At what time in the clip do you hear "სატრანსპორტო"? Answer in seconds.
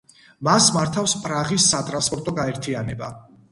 1.75-2.37